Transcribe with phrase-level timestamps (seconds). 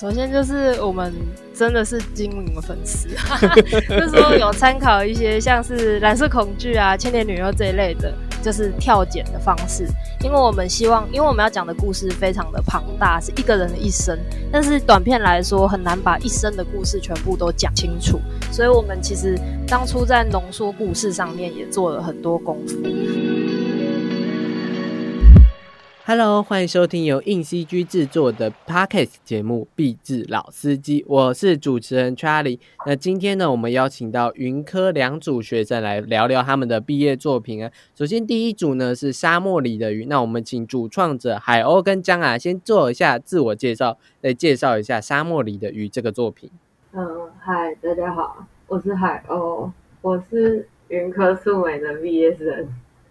[0.00, 1.12] 首先就是我们
[1.52, 3.06] 真的是精明的粉丝，
[3.86, 8.10] 就是说有参考一些像是蓝色恐惧啊、千年女优这一类的，
[8.42, 9.86] 就是跳剪的方式。
[10.24, 14.18] 因为我们希望，因为我们要讲的故事非常的庞大，是一个人的一生，
[14.50, 18.18] 但是短片来说很难把一生的故事全部都讲清楚，
[18.50, 19.38] 所以我们其实
[19.68, 22.74] 当初在浓缩故事上面也做了很多功夫。
[26.06, 32.58] Hello，欢迎收听由硬 CG 制作的 Podcast 节目《壁纸老司机》，我是主持人 Charlie。
[32.86, 37.70] 那今天呢，我们邀请到云科两组学生来聊聊他们的毕业作品啊。
[37.94, 46.50] 首先第一组呢是沙漠里的鱼，那我们请主创者海鸥跟江啊先做一下自我介绍，来介绍一下沙漠里的鱼这个作品。
[46.92, 52.68] 嗯，嗨，大家好，我是海鸥，我是云科素美的毕业生。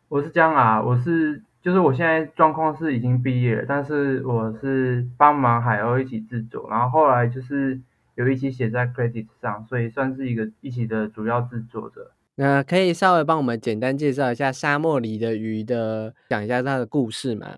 [0.08, 1.44] 我是江啊，我是。
[1.70, 7.80] 就是我现在状况是已经毕业了，但是我是帮忙海鸥一起制作，然后后来就是
[8.16, 12.10] 有一起写在 credit 上，所以算是一个一起的主要制作者。
[12.38, 17.50] 那可以稍微帮我们简单介绍一下沙漠里的鱼的，讲一下它的故事吗？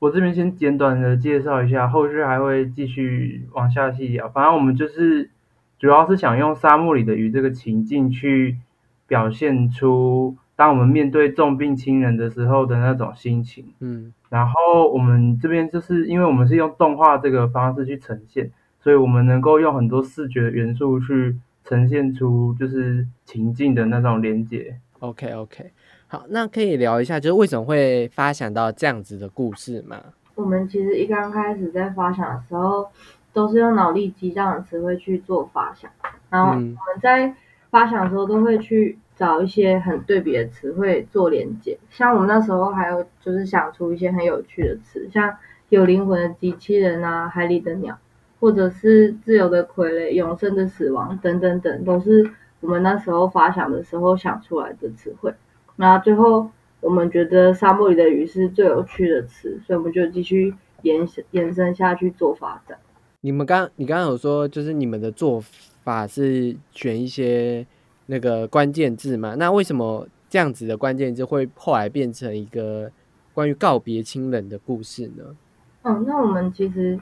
[0.00, 4.28] 我这边先简短的介绍一下，后续还会继续往下细聊。
[4.28, 5.30] 反正我们就是
[5.78, 8.58] 主要是想用沙漠里的鱼这个情境去
[9.06, 10.36] 表现出。
[10.58, 24.80] 当我们面对重病亲人的时候的那种心情，嗯，然后我们这边就是因为我们是用动画这个方式去呈现，所以我们能够用很多视觉元素去呈现出就是情境的那种连接。
[24.98, 25.70] OK OK，
[26.08, 29.96] 好，那可以聊一下，就是为什么会发想到这样子的故事吗？
[30.34, 32.84] 我们其实一刚开始在发想的时候，
[33.32, 35.88] 都是用脑力激荡的词汇去做发想，
[36.30, 37.32] 然后我们在
[37.70, 38.98] 发想的时候都会去。
[39.18, 45.36] 找一些很对比的词汇做连接，像我们那时候还有就是想出一些很有趣的词，像
[45.70, 47.98] 有灵魂的机器人啊，海里的鸟，
[48.38, 52.30] 或者是自由的傀儡、永生的死亡等等等，都是
[52.60, 55.34] 我们那时候发想的时候想出来的词汇。
[55.74, 56.48] 然后最后
[56.80, 62.78] 我们觉得沙漠里的鱼是最有趣的词，所以我们就继续延伸延伸下去做发展。
[63.22, 65.42] 你们刚你刚刚有说，就是你们的做
[65.82, 67.66] 法是选一些。
[68.10, 72.90] 那个关键字嘛，那为什么这样子的关键字会后来变成一个
[73.34, 75.36] 关于告别亲人的故事呢？
[75.82, 76.98] 嗯，那我们其实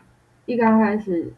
[0.47, 1.33] 一刚开始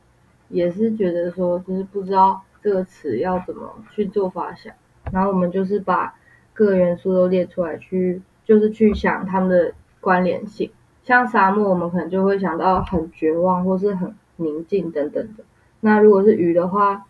[0.48, 4.72] 也是觉得说，就是不知道这个词要怎么去做发想，
[5.12, 6.14] 然后我们就是把
[6.54, 10.70] 各个元素都列出来，去就是去想它们的关联性。
[11.04, 15.44] 像沙漠，我们可能就会想到很绝望或是很宁静等等的。
[15.80, 17.06] 那如果是鱼的话，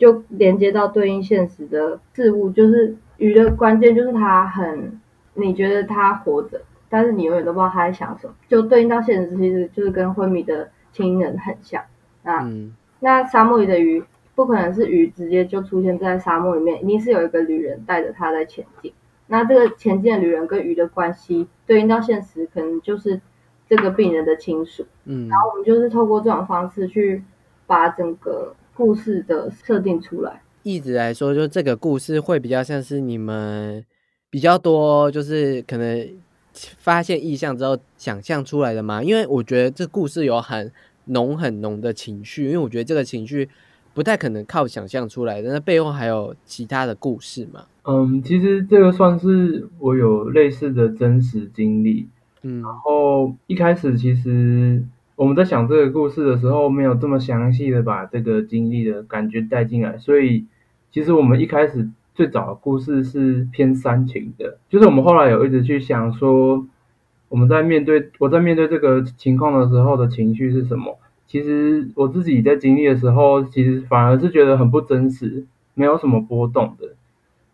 [0.00, 4.98] 就连接到对应现实的事物，就是鱼的关键就是它很，
[5.34, 8.32] 你觉得它活着，但是你永远都不知道它在想什么。
[8.48, 11.84] 就对应到现实，其实就是跟昏迷的亲人很像。
[12.22, 12.50] 那
[13.00, 14.02] 那沙漠里的鱼
[14.34, 18.90] 不可能是鱼直接就出现在沙漠里面，一定是有一个旅人带着它在前进。
[19.26, 23.20] 那这个前进的旅人跟鱼的关系对应到现实，可能就是
[23.68, 24.86] 这个病人的亲属。
[25.04, 27.22] 嗯，然后我们就是透过这种方式去
[27.66, 28.54] 把整个。
[28.80, 33.84] 故事的设定出来，一直来说，就这个故事会比较像是你们
[34.30, 36.08] 比较多，就是可能
[36.78, 39.02] 发现意象之后想象出来的嘛。
[39.02, 40.72] 因为我觉得这故事有很
[41.04, 43.46] 浓很浓的情绪，因为我觉得这个情绪
[43.92, 47.66] 不太可能靠想象出来的，那背后还有其他的故事嘛。
[47.82, 52.08] 嗯，其实这个算是我有类似的真实经历。
[52.40, 54.82] 嗯，然后一开始其实。
[55.20, 60.46] 我们在想这个故事的时候，没有这么详细的把这个经历的感觉带进来，所以
[60.90, 66.66] 其实我们一开始最早的故事是偏煽情的，就是我们后来有一直去想说，
[67.28, 70.96] 我们在面对我在面对这个情况的时候的情绪是什么。
[71.26, 75.44] 其实我自己在经历的时候，其实反而是觉得很不真实，
[75.74, 76.94] 没有什么波动的。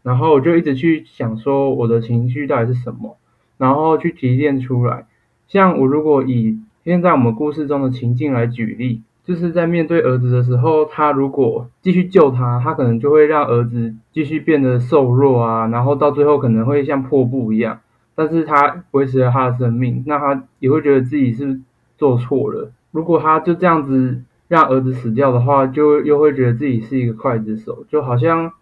[0.04, 3.16] 然后我就一直去想说，我的情绪到底是什么，
[3.58, 5.06] 然后去提炼出来。
[5.48, 17.80] 像我如果以现在我们故事中的情境来举例，就是在面对儿子的时候，他如果继续救他，他可能就会让儿子继续变得瘦弱啊，然后到最后可能会像破布一样。
[18.14, 21.60] 但是他维持了他的生命，那他也会觉得自己是
[21.98, 22.70] 做错了。
[22.92, 28.52] 如果他就这样子让儿子死掉的话，就又会觉得自己是一个刽子手，就好像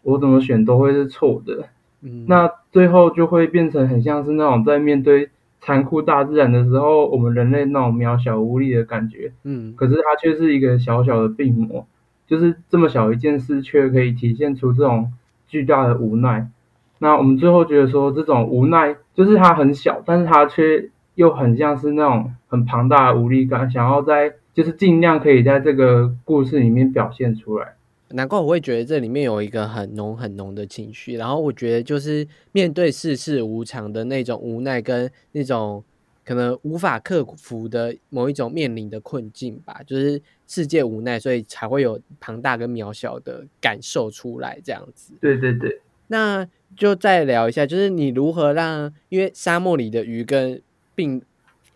[0.00, 1.66] 我怎么选都会是错的。
[2.00, 5.28] 嗯，那最后就会变成很像是那种在面对。
[5.64, 11.86] 残酷大自然的时候，我们人类那种渺小无力的感觉，嗯，可是它却是一个小小的病魔，
[12.26, 15.10] 就是这么小一件事，却可以体现出这种
[15.48, 16.50] 巨大的无奈。
[16.98, 27.74] 那我们最后觉得说，这种无奈就是它很小，但是它却又很像是那种很庞大的无力感，想要在就是尽量可以在这个故事里面表现出来。
[28.14, 35.82] 难怪我会觉得这里面有一个很浓很浓的情绪，然后我觉得就是面对世事无常的那种无奈跟那种
[36.24, 45.14] 可能无法克服的某一种面临的困境吧，就是世界无奈，所以才会有庞大跟渺小的感受出来这样子。
[45.20, 50.62] 对对对，那就再聊一下，就是你如何让，因为沙漠里的鱼跟
[50.94, 51.20] 病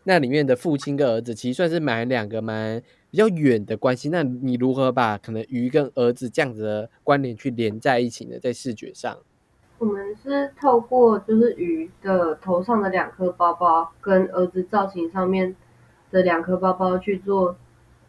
[0.04, 2.80] 那里面的父亲跟儿子，其实算是蛮两个蛮。
[3.10, 8.38] 比较远的关系，那你如何把可能鱼跟儿子这样子的关联去连在一起呢？
[8.38, 9.16] 在视觉上，
[9.78, 15.56] 我们是透过就是鱼的头上的两颗包包跟儿子造型上面
[16.10, 17.56] 的两颗包包去做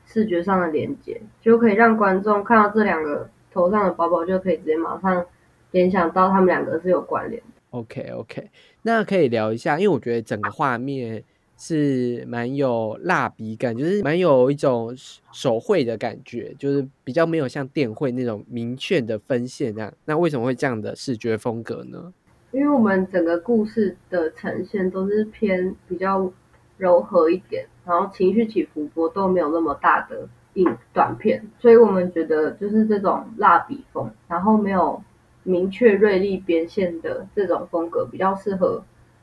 [0.06, 5.26] 视觉上的连接，就可以让观众看到这两个头上的包包，就可以直接马上
[5.72, 7.62] 联想到他们两个是有关联的。
[7.70, 8.50] OK OK，
[8.82, 11.24] 那可以聊一下，因为我觉得整个画面。
[11.60, 14.96] 是蛮有蜡笔感，就是蛮有一种
[15.34, 19.94] 手绘的感觉，就是比较没有像电绘那种明确的分线那样。
[20.06, 22.14] 那为什么会这样的视觉风格呢？
[22.52, 26.32] 因为我们整个故事的呈现都是偏比较
[26.78, 35.04] 柔和一点，然后情绪起伏波动没有那么大的影短片，所以我们觉得就是这种蜡笔风，然后没有
[35.44, 38.82] 明确锐利边线的这种风格比较适合。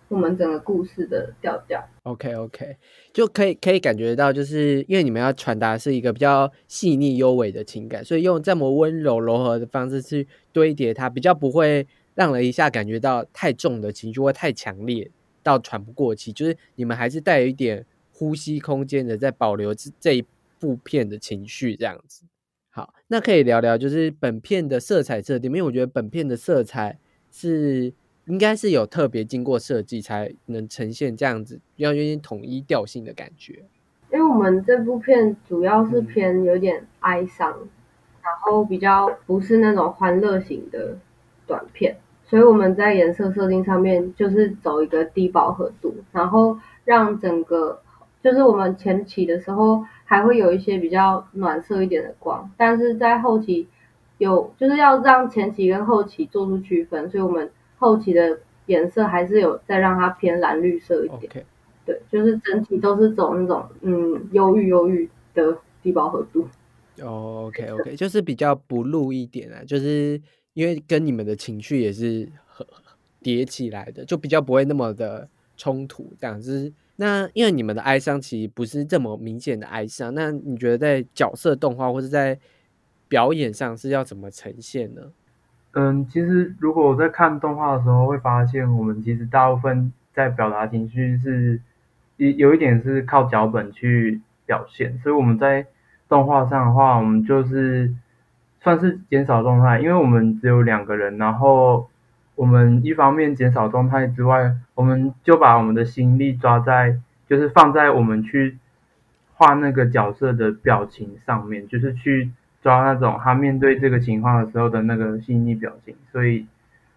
[0.08, 2.76] 我们整个故事的调调，OK OK，
[3.12, 15.10] 就可以可以感觉到，就是因为你们要传达是一个比较细腻优美的情感，所以用这么温柔柔和的方式去堆叠它，比较不会让人一下感觉到太重的情绪或太强烈
[15.42, 16.32] 到喘不过气。
[16.32, 20.24] 就是你们还是带有一点呼吸空间的，在保留这这一
[20.60, 22.22] 部片的情绪这样子。
[22.70, 26.96] 好，那可以聊聊就是本片的色彩设定，因为我觉得本片的色彩
[27.32, 27.92] 是。
[28.26, 33.62] 应该是有特别经过设计才能呈现这样子，要有点统一调性的感觉。
[34.12, 37.50] 因为我们这部片主要是偏有点哀伤，
[38.22, 40.96] 然后比较不是那种欢乐型的
[41.46, 47.80] 短片，所以我们在颜色设定上面就是走一个低饱和度，然后让整个
[48.22, 53.68] 就是我们前期的时候还会有一些比较暖色一点的光，但是在后期
[54.18, 57.48] 有就是要让前期跟后期做出区分，所以我们。
[57.76, 61.44] 后期的颜色还是有再让它偏蓝绿色一点，
[61.84, 66.48] 对，就是整体都是走那种嗯忧郁忧郁的低饱和度。
[67.00, 70.20] 哦，OK OK，就是比较不露一点啊，就是
[70.54, 72.66] 因为跟你们的情绪也是和
[73.20, 76.72] 叠起来的，就比较不会那么的冲突这样子。
[76.96, 82.38] 那因为你们的哀伤其实不是这么明显的哀伤，那你觉得在角色动画或者在
[83.08, 85.02] 表演上是要怎么呈现呢？
[85.78, 91.60] 嗯，其实如果我在看动画的时候，会发现我们其实大部分在表达情绪是
[92.16, 95.66] 有有一点是靠脚本去表现，所以我们在
[96.08, 97.94] 动画上的话，我们就是
[98.62, 101.90] 算是减少状态，因为我们只有两个人，然后
[102.36, 106.96] 我们一方面减少状态之外，我们就把我们的心力抓在
[107.28, 108.56] 就是放在我们去
[109.34, 112.30] 画那个角色的表情上面，就是去。
[112.66, 116.44] 抓那种他面对这个情况的时候的那个细腻表情，所以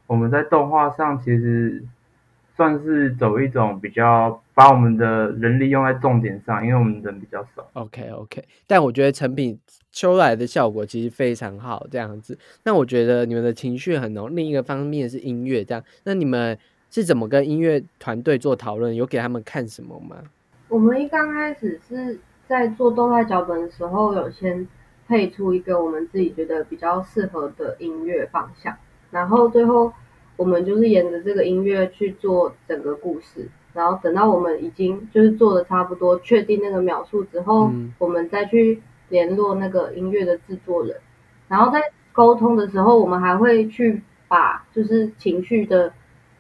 [0.08, 1.84] 我们在动画上其实
[2.56, 7.64] 算是走一种比较把我们的人力用在重点上，因为我们人比较少。
[7.74, 9.60] OK OK，但我觉得成品
[9.92, 12.36] 出来的效果其实非常好，这样子。
[12.64, 15.84] 那我觉得你们的情绪很浓，另一个方面是音乐，这样。
[16.04, 16.58] 那你们
[16.90, 18.96] 是怎么跟音乐团队做讨论？
[18.96, 20.16] 有给他们看什么吗？
[20.68, 24.68] 我们一刚开始是在做动画脚本的时候，有先。
[25.10, 28.78] 配出一个我们自己觉得比较适合的音乐方向，
[29.10, 29.92] 然后最后
[30.38, 40.96] 我们就是沿着这个音乐去做整个故事，然后等到我们已经就是做的差不多，确定那个描述之后，我们再去联络那个音乐的制作人，
[41.48, 41.82] 然后在
[42.14, 45.92] 沟通的时候，我们还会去把就是情绪的，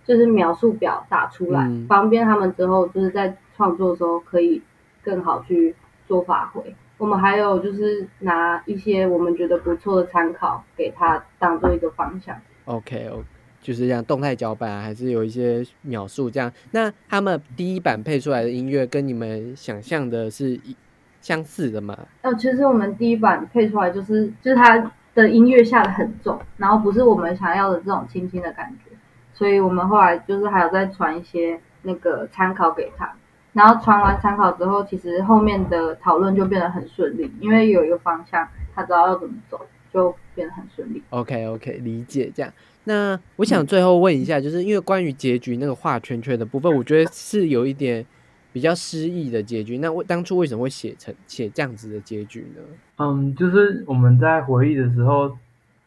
[0.06, 4.62] 就是描述表打出来，方便他们之后就是在创作的时候可以
[5.02, 5.76] 更好去
[6.08, 6.76] 做发挥。
[7.00, 12.36] 我们还有就是拿一些我们觉得不错的参考，给他当做一个方向。
[12.65, 13.24] OK，OK，
[13.62, 16.51] 就是这样，动态脚本还是有一些描述这样。
[16.72, 20.75] 那他们第一版配出来的音乐跟你们想象的是一
[21.22, 21.98] 相似的吗？
[22.22, 28.91] 哦，其实我们第一版配出来就是就是它的音乐下的很重，然后不是我们想要的这种轻轻的感觉，
[29.34, 33.10] 所以我们后来就是还有再传一些那个参考给他。
[33.53, 39.60] 然后传完参考之后，其实后面的讨论就变得很顺利，因为有一个方向，他知道要怎么走，
[39.91, 41.01] 就变得很顺利。
[41.10, 42.53] OK OK，理解这样。
[42.86, 48.06] 那我想最后问一下，就是因为关于结局那个画圈圈的部分，我觉得是有一点
[48.53, 49.77] 比较失意的结局。
[49.79, 52.62] 那为当初为什么会写成写这样子的结局呢？
[52.98, 55.38] 嗯，就是我们在回忆的时候，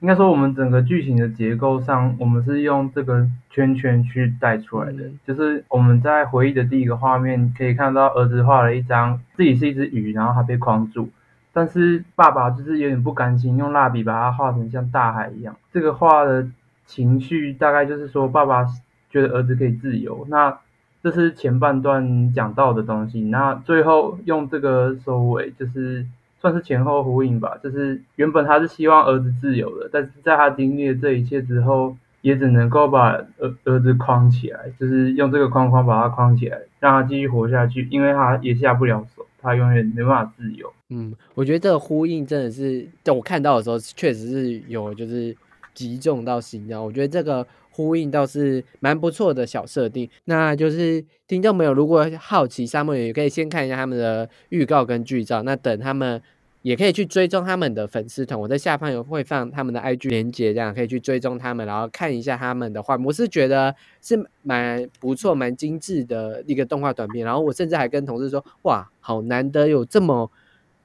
[0.03, 5.05] 应该说我们整个剧情的结构上，我们是用这个圈圈去带出来的。
[5.25, 11.09] 就是我们在回忆的第一个画面，可以看到儿子画了一张自己是一只鱼，然后他被框住，
[11.53, 15.55] 但是爸爸就是有点不甘心，用蜡笔把它画成像大海一样。
[15.73, 16.49] 这个画的
[16.85, 18.67] 情绪大概就是说，爸爸
[19.09, 20.27] 觉得儿子可以自由。
[20.29, 20.59] 那
[21.01, 26.05] 这是前半段讲到的东西，那最后用这个收尾，就是
[26.43, 27.57] 算是前后呼应吧。
[27.63, 40.71] 就是原本他是希望儿子自由的，但是在他经历了这一切之后，也只能够把儿儿子框起来，就是用这个框框把他框起来，让他继续活下去，因为他也下不了手，他永远没办法自由。
[40.91, 45.35] 嗯，我觉得这个呼应真的是，在我看到的时候确实是有就是
[45.73, 46.83] 击中到心的。
[46.83, 47.47] 我觉得这个。
[47.73, 56.21] 呼应倒是蛮不错的小设定，那就是听众朋友如果好奇沙漠也可以先看一下他们的预告跟剧照，那等他们
[56.63, 62.97] 也可以去追踪他们的粉丝团，我在下方有会放他们的 IG 连接，这样可以去追踪他们，然后看一下他们的画。
[62.97, 70.31] 我是觉得是蛮不错、蛮精致的一个动画短片，然后我甚至还跟同事说，哇，好难得有这么，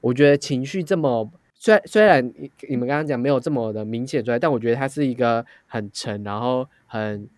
[0.00, 1.30] 我觉得情绪这么。
[1.58, 7.28] 虽虽然你你们刚刚讲没有这么的明显出来，但我觉得它是一个很沉，然后很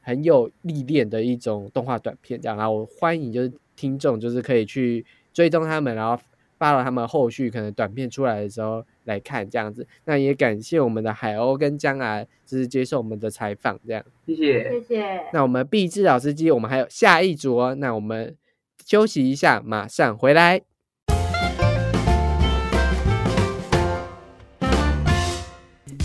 [0.00, 2.56] 很有历练的一种动画短片，这样。
[2.56, 6.20] 然后我欢迎就是听众就是可以去追踪他们，然后
[6.58, 9.86] 发了他们后续可能短片出来的时候来看这样子。
[10.06, 14.04] 那也感谢我们的海鸥跟江来就是接受我们的采访，这样。
[14.26, 15.20] 谢谢谢谢。
[15.32, 17.76] 那我们毕志老司机，我们还有下一组哦。
[17.76, 18.36] 那我们
[18.84, 20.62] 休息一下，马上回来。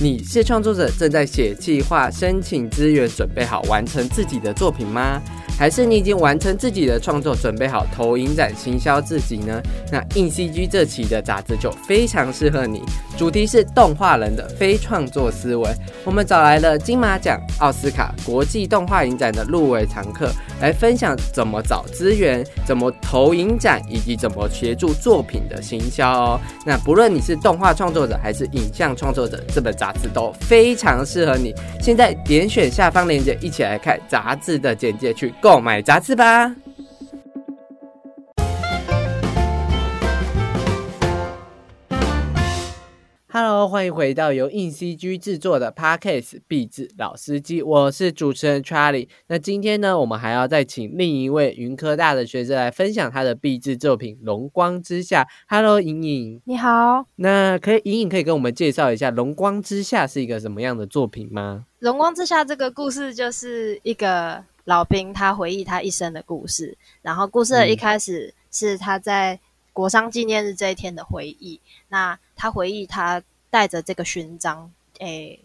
[0.01, 5.21] 你是创作者，正在写计划、申请资源，准备好完成自己的作品吗？
[5.57, 9.61] 还是你已经完成自己的创作，准备好投影展行销自己呢？
[9.91, 12.81] 那硬 CG 这期的杂志就非常适合你，
[13.17, 15.69] 主题是动画人的非创作思维。
[16.03, 20.29] 我们找来了金马奖、奥斯卡、国际动画影展的入围常客，
[20.59, 26.39] 来分享怎么找资源、怎么投影展，以及怎么协助作品的行销哦。
[26.65, 31.53] 那不论你是动画创作者还是影像创作者，这本杂志都非常适合你。
[31.79, 35.33] 现在点选下方链接，一起来看杂志的简介去。
[35.43, 36.55] 购买杂志吧。
[43.27, 49.09] Hello，欢迎回到由硬 CG 制作的 Podcast 壁纸老司机，我是主持人 Charlie。
[49.27, 55.23] 那今天呢，我们还要再请另一位云科大的学生来分享他的壁纸作品《龙光之下》。
[55.49, 57.03] Hello，莹莹，你好。
[57.17, 61.65] 那可以，莹莹可以跟我们介绍一下《龙光之下》是一个什么样的作品吗？
[61.85, 64.41] 《龙光之下》这个故事就是一个。
[64.65, 69.37] 老兵他回忆他一生的故事，然后故事的一开始是他在
[69.73, 71.59] 国殇纪念日这一天的回忆。
[71.89, 75.39] 那他回忆他带着这个勋章，诶，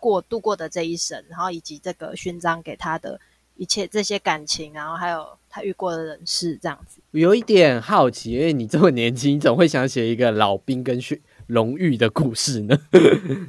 [0.00, 3.20] 过度过的这一生，然后以及这个勋章给他的
[3.56, 7.00] 一切这些感情，然后还有他遇过的人事，这样子。
[7.12, 12.76] 有一点好奇，因为你这么年轻，怎么会想写一个老兵跟勋荣誉的故事呢？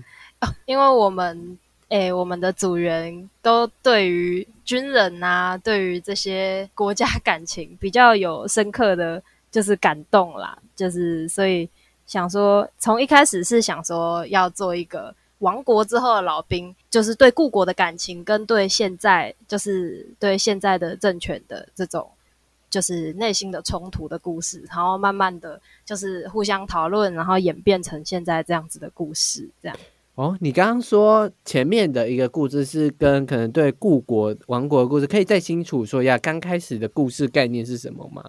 [0.68, 1.58] 因为我们。
[1.90, 11.70] 哎，我们的组员都对于军人呐，对于这些国家感情比较有深刻的就是感动啦，就是所以
[12.08, 22.10] 想说，从一开始是想说要做一个亡国之后的老兵，就是对故国的感情跟对现在就是对现在的政权的这种
[22.70, 29.78] 就是内心的冲突的故事，然后慢慢的就是互相讨论，然后演变成现在这样子的故事，这样。
[30.16, 38.24] 哦，你刚刚说前面的一个故事是跟可能对故国王国的故事，可以再清楚说一下刚开始的故事概念是什么吗？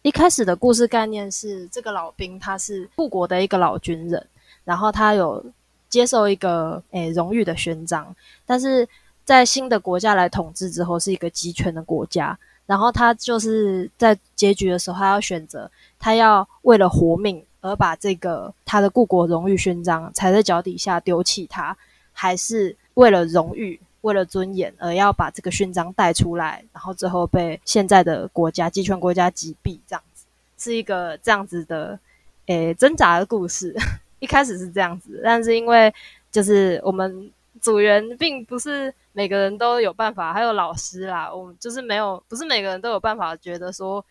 [0.00, 4.26] 一开始的故事概念是这个老兵他是故国的一个老军人，
[4.64, 5.44] 然后他有
[5.90, 8.88] 接受一个诶荣誉的勋章，但是
[9.22, 17.44] 在新的国家来统治之后是一个集权的国家，然后他就是在结局的时候他要选择，他要为了活命。
[17.60, 21.76] 而把这个他的故国荣誉勋章踩在脚底下丢弃他，
[22.12, 30.24] 还是为了荣誉、为了尊严而要把这个勋章带出来，然后最后被现在的国家集权国家击毙，这样子
[30.56, 31.98] 是一个这样子的
[32.46, 33.74] 诶挣扎的故事。
[34.20, 35.92] 一开始是这样子，但是因为
[36.30, 44.04] 就是我们组员并不是每个人都有办法，还有老师啦，我们就是没有，不是每个人都有办法，觉得说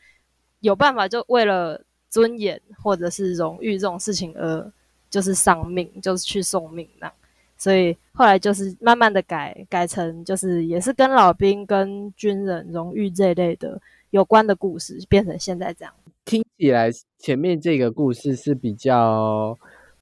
[0.60, 1.82] 有办法就为了。
[2.10, 4.72] 尊严或者是荣誉这种事情，而
[5.10, 7.12] 就是丧命，就是去送命那，
[7.58, 15.94] 所以后来就是慢慢的改改成，就是也是跟老兵、跟军人荣誉这一类的有关的故事，变成现在这样。
[16.26, 19.58] 听起来前面这个故事是比较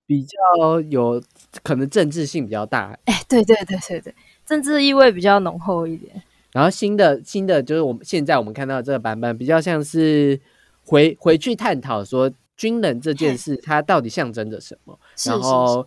[0.06, 1.22] 比较有
[1.64, 2.98] 可能政治性比较大。
[3.06, 4.14] 哎，对对对对对，
[4.46, 6.22] 政治意味比较浓厚一点。
[6.52, 10.38] 然后新的新的就是我们现在我们看到这个版本比较像是
[10.88, 15.86] 回回去探讨说军人这件事它到底象征着什么，然后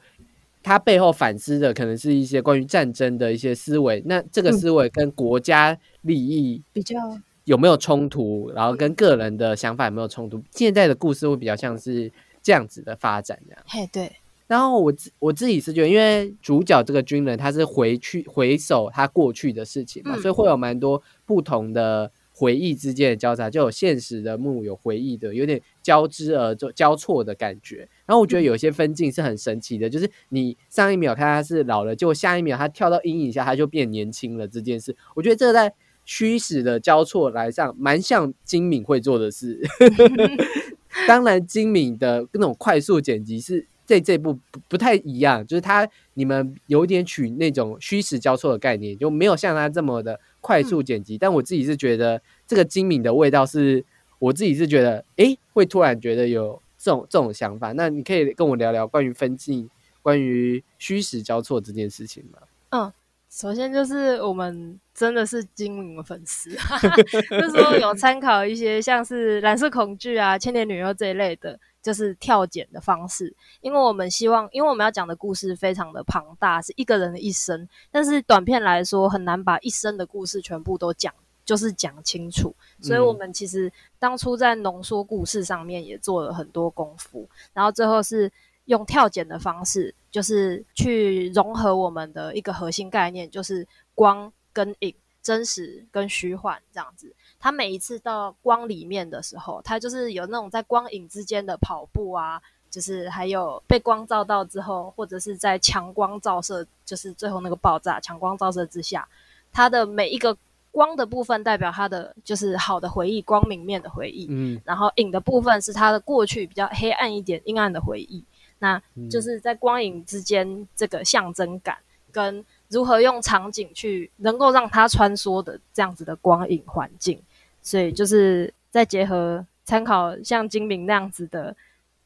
[0.63, 4.03] 它背后反思的可能是一些关于战争的一些思维。
[4.05, 6.99] 那这个思维跟国家利益比较
[7.45, 8.51] 有没有冲突？
[8.55, 10.41] 然后跟个人的想法有没有冲突？
[10.51, 13.63] 现在的故事会比较像是这样子的发展，这样。
[13.67, 14.13] 嘿，对。
[14.47, 22.11] 然后我自我自己是觉得，因为主角这个军人他是回去回首他过去的事情嘛，所以会有蛮多不同的
[22.41, 27.87] 回忆之间的交叉，就有现实的幕，有回忆的，有点交织而就交错的感觉。
[28.07, 35.71] 然后我觉得有些分镜是很神奇的，就是你上一秒看他是老了，结果下一秒他跳到阴影下他就变年轻了这件事，我觉得这个在
[36.07, 39.61] 虚实的交错来上，蛮像金敏会做的事。
[41.07, 43.67] 当然，金敏的那种快速剪辑是。
[43.87, 51.17] 这这部不不太一样，就是他你们有点取那种虚实交错的概念，就没有像他这么的快速剪辑。
[51.17, 53.85] 但我自己是觉得这个精明的味道是，
[54.19, 57.73] 我自己是觉得，哎，会突然觉得有这种这种想法。
[57.73, 59.69] 那你可以跟我聊聊关于分镜、
[60.03, 62.39] 关于虚实交错这件事情吗？
[62.71, 62.93] 嗯，
[63.31, 66.51] 首先就是我们真的是精明的粉丝，
[67.31, 71.59] 就是说有参考一些像是蓝色恐惧啊、千年女优这一类的。
[71.83, 88.31] 就是跳剪的方式，因为我们希望，因为我们要讲的故事非常的庞大，是一个人的一生，但是短片来说很难把一生的故事全部都讲，就是讲清楚，所以我们其实当初在浓缩故事上面也做了很多功夫，然后最后是
[88.67, 97.13] 用跳剪的方式，就是去融合我们的一个核心概念，就是光跟影，真实跟虚幻这样子。
[97.41, 109.09] 他每一次到光里面的时候，他就是有那种在光影之间的跑步啊，就是还有被光照到之后，或者是在强光照射，就是最后那个爆炸，强光照射之下，
[109.51, 110.37] 他的每一个
[110.71, 118.23] 光的部分代表他的就是好的回忆，光明面的回忆，嗯，然后影的部分是他的过去比较黑暗一点、阴暗的回忆，
[118.59, 121.79] 那就是在光影之间这个象征感
[122.13, 127.21] 跟如何用场景去能够让它穿梭的这样子的光影环境。
[127.63, 131.55] 所以就是再结合参考像金明那样子的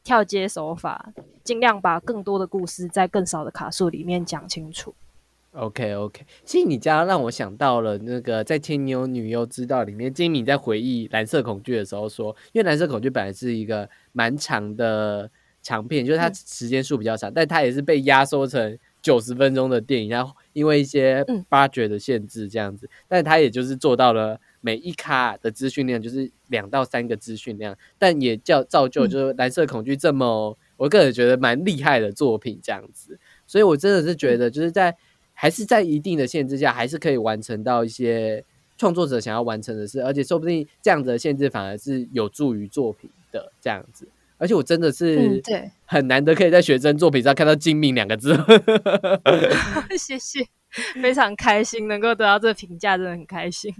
[0.03, 1.13] 跳接手法，
[1.43, 4.93] 尽量把更多的故事在更少的卡数里面讲清楚。
[5.53, 15.31] OK OK，其实你这样让我想到了那个在《天牛女优之道》里面，金敏在回忆《蓝色恐惧》的时候说，因为《蓝色恐惧》本来是一个蛮长的
[15.63, 24.39] 长片，就是它时间数比较长，但它也是被压缩成九十分钟的电影，然后因为一些八掘的限制这样子，但它也就是做到了。
[24.65, 34.95] 每一卡的资讯量就是两到三个资讯量，但也叫造就就是蓝色恐惧这么，我个人觉得蛮厉害的作品这样子，所以我真的是觉得就是在
[35.35, 38.43] 还是在一定的限制下，还是可以完成到一些
[38.75, 44.07] 创作者想要完成的事，而且说不定这样子的限制反而是有助于作品的这样子，
[44.39, 45.69] 而且我真的是对。
[45.85, 48.35] 很难得可以在学生作品上看到“精明”两个字，
[49.95, 50.43] 谢谢，
[50.99, 53.71] 非常开心能够得到这个评价，真的很开心。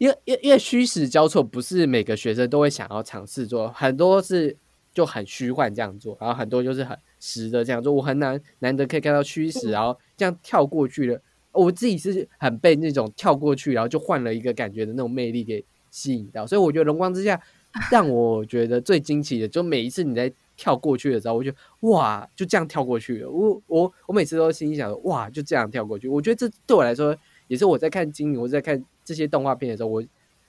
[0.00, 4.56] 因为因因为虚实交错，不是每个学生都会想要尝试做，很多是
[4.94, 7.92] 就很虚幻这样做，然后很多就是很实的这样做。
[7.92, 11.20] 我很难难得可以看到虚实，然后这样跳过去的，
[11.52, 16.46] 我自己是很被那种跳过去，然后就换了一个感觉的那种魅力给吸引到。
[16.46, 17.36] 所以我觉得《荣光之下
[17.92, 23.30] 》让我觉得最惊奇的，就每一次你在跳过去的时候，我就哇，就这样跳过去了。
[23.30, 26.08] 我我我每次都心想哇，就这样跳过去。
[26.08, 27.14] 我觉得这对我来说，
[27.48, 28.82] 也是我在看金鱼，我在看。
[29.10, 30.00] 这些动画片的时候，我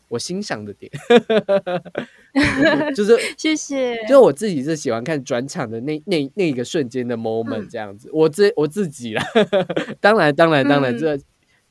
[0.07, 0.91] 我欣赏的点
[2.95, 8.07] 就是谢谢，就是我自己是喜欢看转场的那那那个瞬间的 moment 这样子。
[8.13, 9.23] 我自我自己啦，
[9.99, 11.17] 当然当然当然，这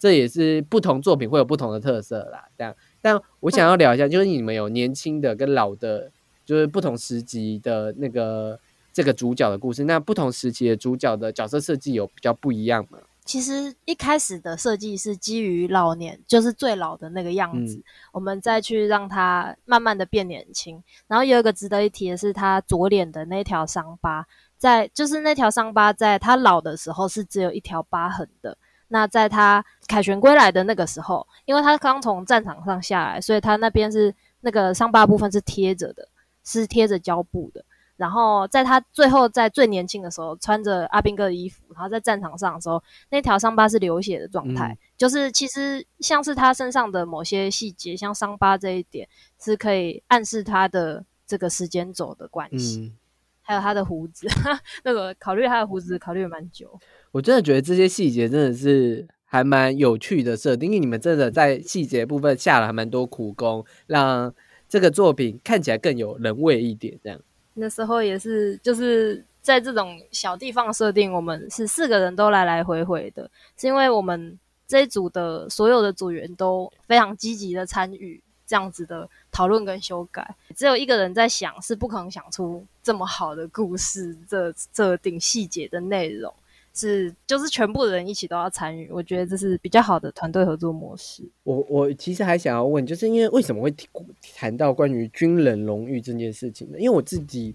[0.01, 2.49] 这也是不同作品会有不同的特色啦。
[2.59, 6.11] 这样，但我想要聊一下，就是你们有年轻的跟老的，
[6.45, 8.59] 就是不同时期的那个
[8.93, 9.85] 这个主角的故事。
[9.85, 12.99] 那不同时期的主角的角色设计有比较不一样吗？
[13.31, 20.83] 其实一开始的设计是基于老年，就是最老的那个样子，我们再去让它慢慢的变年轻。
[21.07, 24.27] 然后有一个值得一提的是，他左脸的那条伤疤，
[24.59, 28.59] 在就是那条伤疤在他老的时候是只有一条疤痕的。
[28.89, 36.09] 那在他凯旋归来的那个时候，因为他刚从战场上下来，所以他那边是那个伤疤部分是贴着的，
[36.43, 37.65] 是贴着胶布的。
[38.01, 49.07] 然后在他最后在最年轻的时候，穿着阿兵哥的衣服，然后在战场上的时候，那条伤疤是流血的状态，就是其实像是他身上的某些细节，像伤疤这一点，
[49.39, 52.95] 是可以暗示他的这个时间轴的关系。
[53.43, 54.29] 还有他的胡子，
[54.85, 56.79] 那个考虑他的胡子考虑了蛮久。
[57.11, 64.33] 我真的觉得这些细节真的是还蛮有趣的设定，因为你们真的在细节部分下了还蛮多苦功，让
[64.69, 66.97] 这个作品看起来更有人味一点。
[67.03, 67.21] 这样
[67.61, 78.21] 那时候也是就是在这种小地方设定，我们是四个人都来来回回的，是因为我们这一组的所有的组员都非常积极的参与。
[78.47, 84.13] 这样子的讨论跟修改，只有一个人在想，是不可能想出这么好的故事。
[84.29, 86.35] 这设定细节的内容
[86.81, 88.89] 是，就是全部人一起都要参与。
[88.91, 91.23] 我觉得这是比较好的团队合作模式。
[91.45, 93.75] 我我其实还想要问，就是因为为什么会
[94.35, 96.79] 谈到关于军人荣誉这件事情呢？
[96.79, 97.55] 因为我自己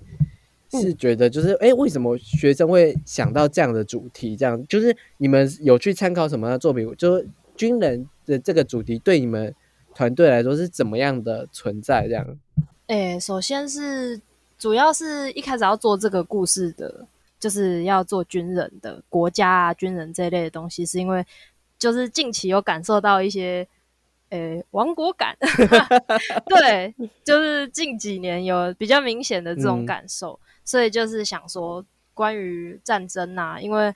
[0.71, 4.35] 是觉得，就是哎，为什么学生会想到这样的主题？
[4.35, 6.93] 这样就是你们有去参考什么样的作品？
[6.97, 9.53] 就是军人的这个主题对你们。
[9.97, 12.05] 团队来说是怎么样的存在？
[12.05, 12.37] 这样，
[12.87, 14.19] 诶，首先是
[14.59, 17.07] 主要是一开始要做这个故事的，
[17.39, 21.25] 就是要做军人的国家啊，军人这一类的东西，是因为
[21.77, 23.67] 就是近期有感受到一些
[24.29, 25.37] 诶亡国感，
[26.47, 26.93] 对，
[27.23, 33.93] 就是近几年有比较明显的这种感受，所以就是想说关于战争啊，因为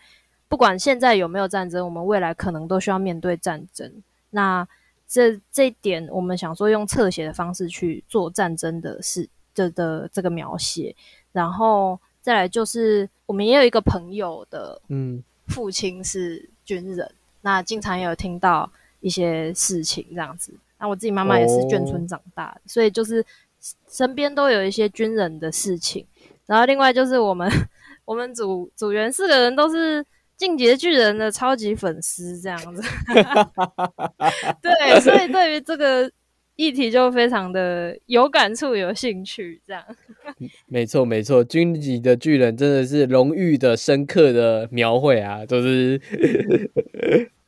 [0.48, 3.92] 不管现在有没有战争，我们未来可能都需要面对战争，
[4.30, 4.68] 那。
[5.12, 10.96] 这这一点，我们想说用侧写的方式去做战争的事这的这个描写，
[11.32, 12.00] 然后
[12.30, 17.12] 再来就是我们也有一个朋友的，嗯，父亲是军人，
[17.42, 20.54] 那经常也有听到一些事情这样子。
[20.78, 23.26] 那我自己妈妈也是眷村长大的，所以就是
[23.90, 26.06] 身边都有一些军人的事情。
[26.46, 27.50] 然后另外就是我们
[28.06, 30.06] 我们组组员四个人都是。
[30.40, 32.82] 进阶巨人的超级粉丝这样子，
[34.64, 36.10] 对，所以对于这个
[36.60, 39.62] 议题就非常的有感触、有兴趣。
[39.66, 39.82] 这样，
[40.68, 46.02] 没错没错，军级的巨人真的是荣誉的、深刻的描绘啊，都是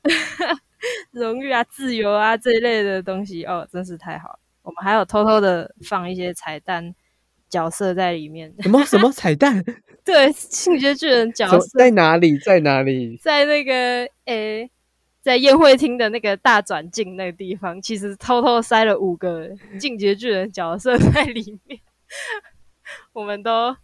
[1.11, 4.39] 荣誉啊、自由啊这一类的东西哦，真是太好了。
[4.63, 6.95] 我们还有偷偷的放一些彩蛋。
[7.49, 9.61] 角色在里面，什么什么彩蛋？
[10.05, 12.37] 对，进阶巨人角色在哪里？
[12.39, 13.19] 在哪里？
[13.21, 14.71] 在那个诶，
[15.21, 21.79] 在宴会厅的那个大转镜那个地方，其实偷偷塞了五个进阶巨人角色在里面。
[23.13, 23.75] 我们都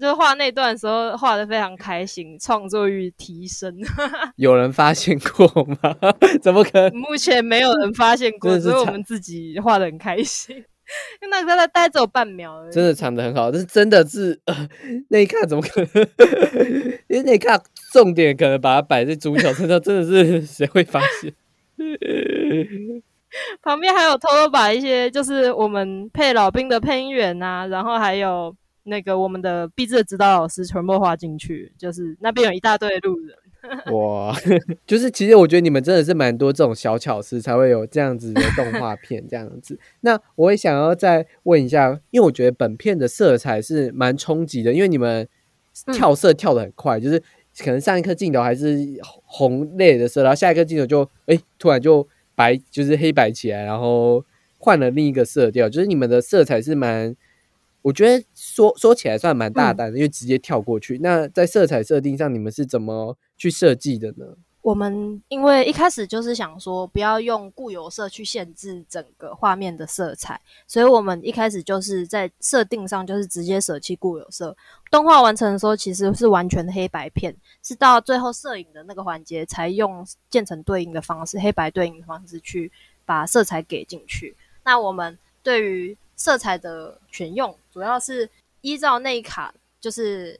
[0.00, 3.74] 就是画那段的时候画的非常开心，创作欲提升。
[4.36, 5.96] 有人发现过吗？
[6.40, 6.96] 怎么可能？
[6.96, 10.64] 目前没有人发现过，所以我们自己画的很开心。
[11.30, 14.38] 那个在待只有半秒，真的藏的很好，但是真的是
[15.08, 15.88] 那一看怎么可能？
[17.08, 17.60] 因为那一看
[17.92, 21.32] 重点可能把它摆在主角身上，真的是谁会发现？
[23.62, 33.34] 旁边还有偷偷把一些就是我们配老兵的配音员啊，然后还有那个我们的毕制的指导老师全部画进去，就是那边有一大堆路人。
[33.92, 34.36] 哇，
[34.86, 39.78] 就是其实我觉得你们真的是蛮多这种小巧思，才会有这样子的动画 片这样子。
[40.00, 45.28] 那我也想要再问一下，因为我觉得本片的色彩是蛮冲击的，因为你们
[45.92, 47.20] 跳色跳的很快，就是
[47.58, 48.78] 可能上一颗镜头还是
[49.24, 54.24] 红类的色，然后下一颗镜头就哎突然就白，就是黑白起来，然后
[54.58, 57.16] 换了另一个色调，就是你们的色彩是蛮。
[57.82, 60.98] 我觉得说说起来算蛮大胆的，因为直接跳过去。
[60.98, 64.24] 那在色彩设定上，你们是怎么去设计的呢？
[64.60, 74.56] 我们因为一开始就是想说，不要用固有色去限制整个画面的色彩，所以我们一开始就是在设定上就是直接舍弃固有色。
[74.88, 82.70] 动画完成的时候，其实是完全黑白片，是到最后摄影的那个环节才用渐层对应的方式，黑白对应的方式去
[83.04, 84.36] 把色彩给进去。
[84.62, 90.38] 那我们对于色彩的选用主要是依照那一卡，就是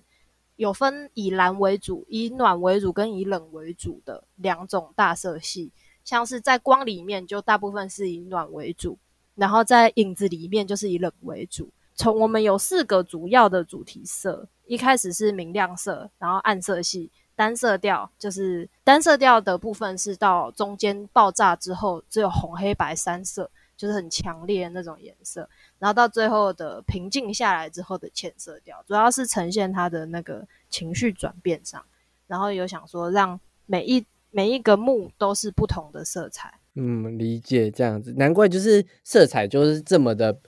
[0.56, 5.72] 有分以蓝为主、以暖为主跟以冷为主的两种大色系。
[6.04, 8.96] 像是在光里面，就大部分是以暖为主；
[9.36, 11.68] 然后在影子里面，就是以冷为主。
[11.94, 23.48] 从我们有四个主要的主题色，一开始是明亮色，然后暗色系、单色调，就是单色调的部分是到中间爆炸之后，只有红、黑、白三色，
[23.82, 25.48] 就是很强烈的那种颜色。
[25.80, 31.84] 然后到最后的平静下来之后的浅色调，主要是呈现他的那个情绪转变上。
[32.28, 36.54] 然后有想说，让每一每一个幕都是不同的色彩。
[36.76, 40.38] 嗯，理解这样子，难怪就是色彩就是这么的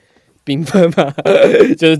[0.45, 1.13] 缤纷嘛，
[1.77, 1.99] 就是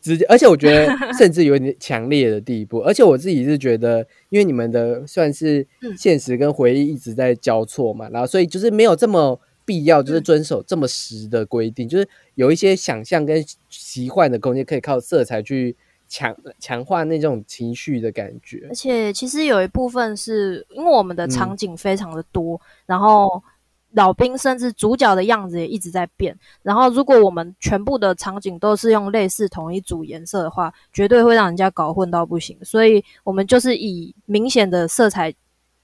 [0.00, 2.78] 直接，而且我觉得 甚至有点强烈的地步。
[2.78, 5.66] 而且我自己是觉得，因为你们的算是
[5.98, 15.76] 现实跟回忆一直在交错嘛，然后所以就是没有这么必要，就是遵守这么实的规定，就是有一些想象跟奇幻的空间，可以靠色彩去
[16.08, 18.66] 强强化那种情绪的感觉。
[18.68, 23.42] 而且其实有一部分是因为我们的场景非常的多，然后。
[23.94, 32.56] 老兵甚至主角的样子也一直在变，然后如果我们全部的场景都是用类似同一组颜色的话，绝对会让人家搞混到不行。
[32.62, 35.30] 所以我们就是以明显的色彩，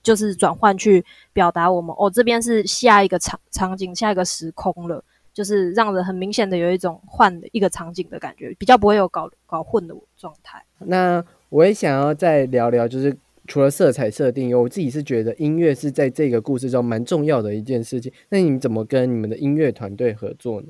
[0.02, 10.64] 就是转换去表达我们哦，这边是下一个场场景，下一个时空了，就是让人很明显的有一种换一个场景的感觉，比较不会有搞搞混的状态。
[10.78, 13.16] 那我也想要再聊聊，就是。
[13.50, 18.12] 除了色彩设定，我自己是觉得音乐是在这个故事中蛮重要的一件事情。
[18.28, 20.68] 那你们怎么跟你们的音乐团队合作呢？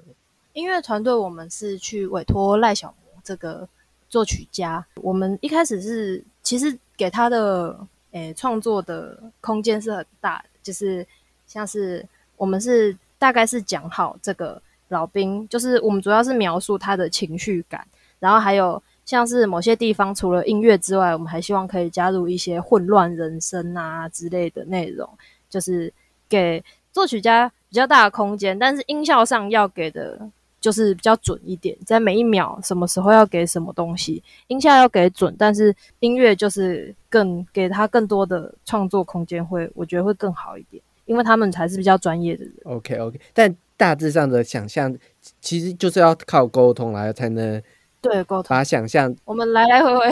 [0.52, 3.68] 音乐团队我们是去委托赖小魔这个
[4.08, 4.86] 作曲家。
[5.02, 7.76] 我们一开始是其实给他的
[8.12, 11.06] 诶创作的空间是很大的，就是
[11.46, 12.04] 像是
[12.36, 17.86] 我们是大概是讲好这个老兵，就是我们主要是描述他的情绪感，
[18.18, 18.82] 然后还有。
[19.08, 25.08] 像是某些地方除了音乐之外，我们还希望可以加入一些混乱人生啊之类的内容，
[25.48, 25.90] 就是
[26.28, 28.58] 给作曲家比较大的空间。
[28.58, 30.28] 但是音效上要给的
[30.60, 42.54] 就是比较准一点，在每一秒什么时候要给什么东西，音效要给准，但是音乐就是更给他更多的创作空间，会我觉得会更好一点，因为他们才是比较专业的人。
[42.64, 44.96] OK OK，但大致上的想象
[45.40, 47.62] 其实就是要靠沟通来才能。
[48.00, 50.08] 对，沟通把想象，我们来来回回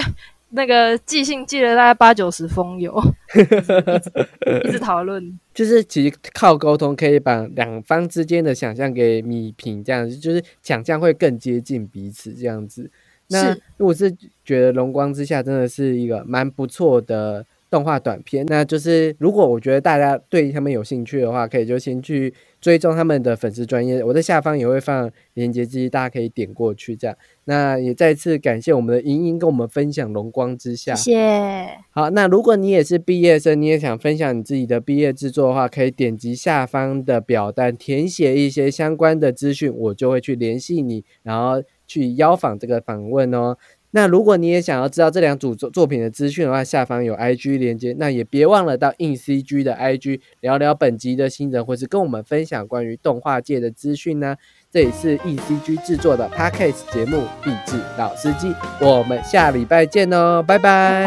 [0.50, 2.94] 那个寄信寄了大概八九十封有，
[4.64, 12.90] 一直讨论，就是其实靠沟通可以把两方之间的想象给米平，这样子就是想象会更接近彼此这样子。
[13.28, 14.11] 那我是
[14.44, 17.44] 觉得《龙光之下》真的是一个蛮不错的。
[17.76, 26.96] 动画短片，那就是如果我觉得大家对他们有兴趣的话，可以就先去追踪他们的粉丝专业，我在下方也会放连接，之一大家可以点过去。
[26.96, 31.68] 这样，那也再次感谢我们的莹莹跟我们分享《荣光之下》，谢谢。
[31.90, 43.58] 好，那如果你也是毕业生，你也想分享你自己的毕业制作的话，可以点击下方的表单，填写一些相关的资讯，我就会去联系你，然后去邀访这个访问哦。
[43.96, 54.37] 那如果你也想要知道这两组作作品的资讯的话，下方有 IG 连接，那也别忘了到硬 CG 的 IG 聊聊本集的新人，或是跟我们分享关于动画界的资讯呢。
[54.70, 58.48] 这里是硬 CG 制作的 Podcast 节目《励志老司机》，
[58.87, 61.02] 我们下礼拜见哦，拜拜，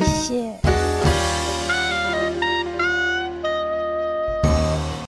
[0.00, 0.71] 拜谢。